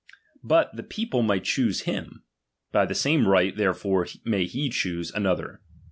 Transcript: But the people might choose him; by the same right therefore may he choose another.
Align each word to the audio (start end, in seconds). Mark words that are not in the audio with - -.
But 0.43 0.75
the 0.75 0.81
people 0.81 1.21
might 1.21 1.43
choose 1.43 1.81
him; 1.81 2.23
by 2.71 2.87
the 2.87 2.95
same 2.95 3.27
right 3.27 3.55
therefore 3.55 4.07
may 4.25 4.47
he 4.47 4.67
choose 4.69 5.11
another. 5.11 5.61